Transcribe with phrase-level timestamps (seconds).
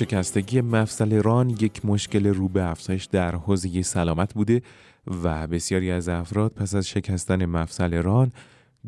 [0.00, 4.62] شکستگی مفصل ران یک مشکل رو به افزایش در حوزه سلامت بوده
[5.06, 8.32] و بسیاری از افراد پس از شکستن مفصل ران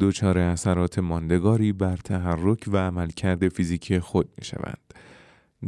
[0.00, 4.95] دچار اثرات ماندگاری بر تحرک و عملکرد فیزیکی خود می شوند.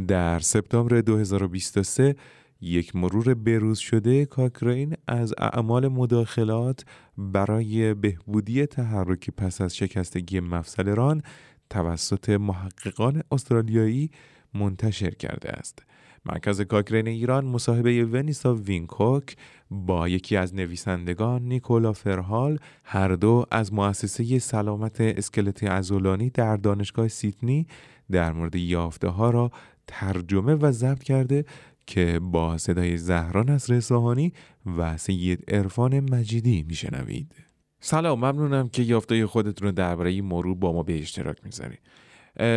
[0.07, 2.15] در سپتامبر 2023
[2.61, 6.85] یک مرور بروز شده کاکرین از اعمال مداخلات
[7.17, 11.21] برای بهبودی تحرک پس از شکستگی مفصل ران
[11.69, 14.11] توسط محققان استرالیایی
[14.55, 15.83] منتشر کرده است.
[16.25, 19.35] مرکز کاکرین ایران مصاحبه ونیسا وینکوک
[19.71, 27.07] با یکی از نویسندگان نیکولا فرهال هر دو از مؤسسه سلامت اسکلت ازولانی در دانشگاه
[27.07, 27.67] سیدنی
[28.11, 29.51] در مورد یافته ها را
[29.87, 31.45] ترجمه و ضبط کرده
[31.87, 34.33] که با صدای زهران از رساهانی
[34.77, 37.35] و سید عرفان مجیدی میشنوید.
[37.79, 41.79] سلام ممنونم که یافته خودتون رو درباره مرور با ما به اشتراک می‌ذارید.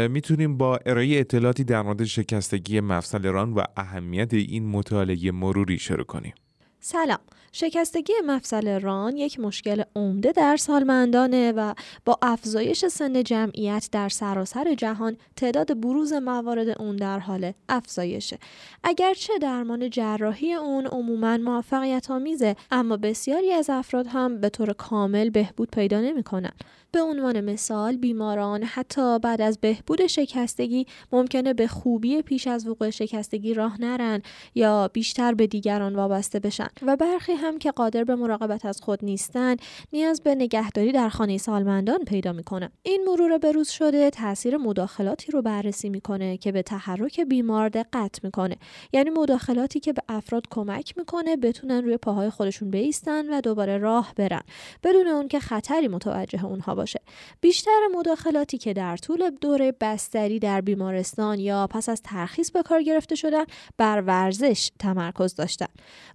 [0.08, 6.04] می‌تونیم با ارائه اطلاعاتی در مورد شکستگی مفصل ران و اهمیت این مطالعه مروری شروع
[6.04, 6.34] کنیم.
[6.80, 7.18] سلام.
[7.52, 14.74] شکستگی مفصل ران یک مشکل عمده در سالمندانه و با افزایش سن جمعیت در سراسر
[14.74, 18.38] جهان تعداد بروز موارد اون در حال افزایشه.
[18.84, 25.30] اگرچه درمان جراحی اون عموما موفقیت آمیزه اما بسیاری از افراد هم به طور کامل
[25.30, 26.52] بهبود پیدا نمی‌کنن
[26.92, 32.90] به عنوان مثال بیماران حتی بعد از بهبود شکستگی ممکنه به خوبی پیش از وقوع
[32.90, 34.22] شکستگی راه نرن
[34.54, 36.68] یا بیشتر به دیگران وابسته بشن.
[36.82, 39.56] و برخی هم که قادر به مراقبت از خود نیستن
[39.92, 42.70] نیاز به نگهداری در خانه سالمندان پیدا می‌کنه.
[42.82, 48.56] این مرور بروز شده تاثیر مداخلاتی رو بررسی می‌کنه که به تحرک بیمار دقت می‌کنه.
[48.92, 54.12] یعنی مداخلاتی که به افراد کمک می‌کنه بتونن روی پاهای خودشون بیستن و دوباره راه
[54.16, 54.42] برن
[54.82, 57.00] بدون اون که خطری متوجه اونها باشه.
[57.40, 62.82] بیشتر مداخلاتی که در طول دوره بستری در بیمارستان یا پس از ترخیص به کار
[62.82, 63.44] گرفته شدن
[63.78, 65.66] بر ورزش تمرکز داشتن.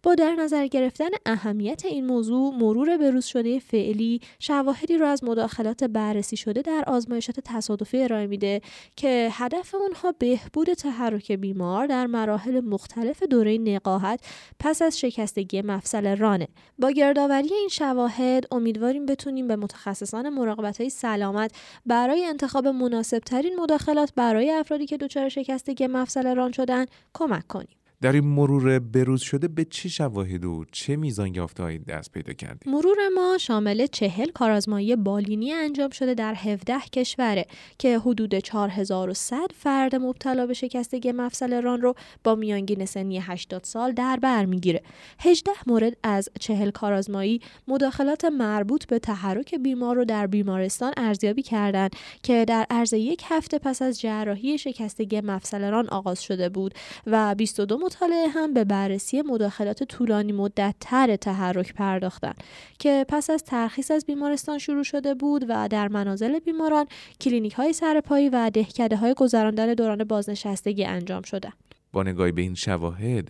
[0.03, 5.83] با در نظر گرفتن اهمیت این موضوع مرور بروز شده فعلی شواهدی را از مداخلات
[5.83, 8.61] بررسی شده در آزمایشات تصادفی ارائه میده
[8.95, 14.19] که هدف اونها بهبود تحرک بیمار در مراحل مختلف دوره نقاهت
[14.59, 16.47] پس از شکستگی مفصل رانه.
[16.79, 21.51] با گردآوری این شواهد امیدواریم بتونیم به متخصصان مراقبت های سلامت
[21.85, 27.82] برای انتخاب مناسب ترین مداخلات برای افرادی که دچار شکستگی مفصل ران شدن کمک کنیم.
[28.03, 32.69] در این مرور بروز شده به چه شواهد و چه میزان یافته دست پیدا کردید؟
[32.69, 37.45] مرور ما شامل چهل کارآزمایی بالینی انجام شده در 17 کشوره
[37.77, 43.91] که حدود 4100 فرد مبتلا به شکستگی مفصل ران رو با میانگین سنی 80 سال
[43.91, 44.81] در بر می‌گیره.
[45.19, 51.95] 18 مورد از چهل کارآزمایی مداخلات مربوط به تحرک بیمار رو در بیمارستان ارزیابی کردند
[52.23, 56.73] که در عرض یک هفته پس از جراحی شکستگی مفصل ران آغاز شده بود
[57.07, 62.43] و 22 مطالعه هم به بررسی مداخلات طولانی مدت تر تحرک پرداختند
[62.79, 66.85] که پس از ترخیص از بیمارستان شروع شده بود و در منازل بیماران
[67.21, 71.53] کلینیک های سرپایی و دهکده های گذراندن دوران بازنشستگی انجام شده.
[71.91, 73.27] با نگاهی به این شواهد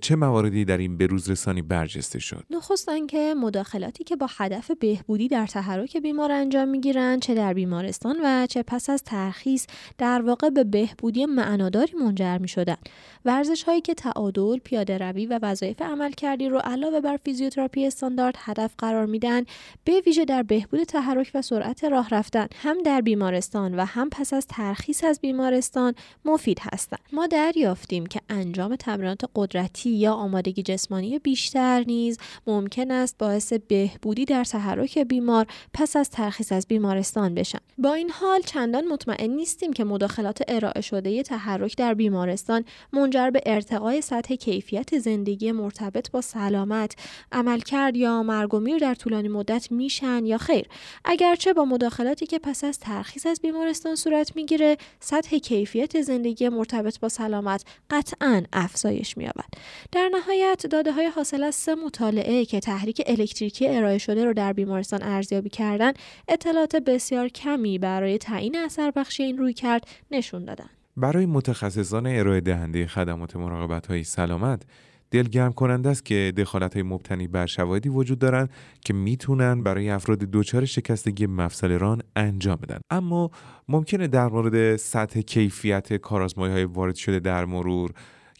[0.00, 5.28] چه مواردی در این بروز رسانی برجسته شد؟ نخست که مداخلاتی که با هدف بهبودی
[5.28, 9.66] در تحرک بیمار انجام می‌گیرند چه در بیمارستان و چه پس از ترخیص
[9.98, 12.76] در واقع به بهبودی معناداری منجر می شدن.
[13.24, 18.74] ورزش هایی که تعادل، پیاده روی و وظایف عملکردی رو علاوه بر فیزیوتراپی استاندارد هدف
[18.78, 19.44] قرار میدن
[19.84, 24.32] به ویژه در بهبود تحرک و سرعت راه رفتن هم در بیمارستان و هم پس
[24.32, 25.94] از ترخیص از بیمارستان
[26.24, 27.00] مفید هستند.
[27.12, 34.24] ما دریافتیم که انجام تمرینات قدرت یا آمادگی جسمانی بیشتر نیز ممکن است باعث بهبودی
[34.24, 37.58] در تحرک بیمار پس از ترخیص از بیمارستان بشن.
[37.78, 43.40] با این حال چندان مطمئن نیستیم که مداخلات ارائه شده تحرک در بیمارستان منجر به
[43.46, 46.94] ارتقای سطح کیفیت زندگی مرتبط با سلامت
[47.32, 50.66] عملکرد یا مرگ و میر در طولانی مدت میشن یا خیر.
[51.04, 57.00] اگرچه با مداخلاتی که پس از ترخیص از بیمارستان صورت می‌گیره سطح کیفیت زندگی مرتبط
[57.00, 59.45] با سلامت قطعا افزایش مییابد.
[59.92, 64.52] در نهایت داده های حاصل از سه مطالعه که تحریک الکتریکی ارائه شده رو در
[64.52, 65.92] بیمارستان ارزیابی کردن
[66.28, 70.68] اطلاعات بسیار کمی برای تعیین اثر بخشی این روی کرد نشون دادن.
[70.96, 74.62] برای متخصصان ارائه دهنده خدمات مراقبت های سلامت
[75.10, 78.50] دلگرم کننده است که دخالت های مبتنی بر شواهدی وجود دارند
[78.84, 82.80] که می‌تونن برای افراد دچار شکستگی مفصل ران انجام بدن.
[82.90, 83.30] اما
[83.68, 87.90] ممکنه در مورد سطح کیفیت کارآزمایی های وارد شده در مرور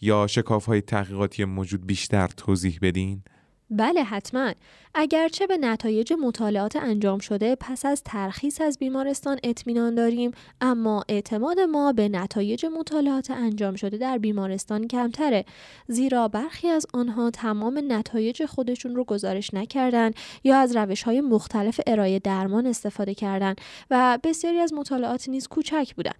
[0.00, 3.22] یا شکاف های تحقیقاتی موجود بیشتر توضیح بدین؟
[3.70, 4.52] بله حتما.
[4.98, 10.30] اگرچه به نتایج مطالعات انجام شده پس از ترخیص از بیمارستان اطمینان داریم
[10.60, 15.44] اما اعتماد ما به نتایج مطالعات انجام شده در بیمارستان کمتره
[15.88, 20.10] زیرا برخی از آنها تمام نتایج خودشون رو گزارش نکردن
[20.44, 23.54] یا از روش های مختلف ارائه درمان استفاده کردن
[23.90, 26.14] و بسیاری از مطالعات نیز کوچک بودن.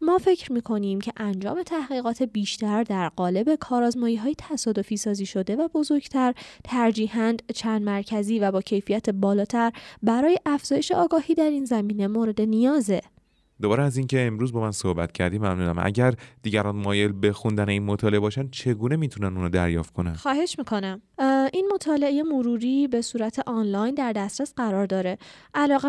[0.00, 5.68] ما فکر می‌کنیم که انجام تحقیقات بیشتر در قالب کارآزمایی های تصادفی سازی شده و
[5.68, 6.34] بزرگتر
[6.92, 9.72] ترجیحاً چند مرکزی و با کیفیت بالاتر
[10.02, 13.00] برای افزایش آگاهی در این زمینه مورد نیازه.
[13.62, 15.76] دوباره از اینکه امروز با من صحبت کردی ممنونم.
[15.82, 21.02] اگر دیگران مایل به خوندن این مطالعه باشن چگونه می‌تونن اونو دریافت کنن؟ خواهش می‌کنم.
[21.52, 25.18] این مطالعه مروری به صورت آنلاین در دسترس قرار داره.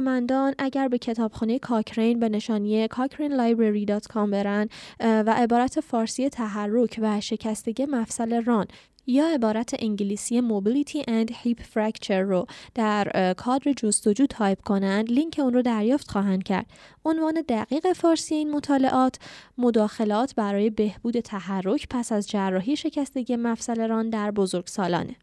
[0.03, 4.67] مندان اگر به کتابخانه کاکرین به نشانی cochranelibrary.com برن
[4.99, 8.67] و عبارت فارسی تحرک و شکستگی مفصل ران
[9.07, 12.45] یا عبارت انگلیسی Mobility and Hip Fracture رو
[12.75, 16.65] در کادر جستجو تایپ کنند لینک اون رو دریافت خواهند کرد.
[17.05, 19.19] عنوان دقیق فارسی این مطالعات
[19.57, 25.15] مداخلات برای بهبود تحرک پس از جراحی شکستگی مفصل ران در بزرگسالانه.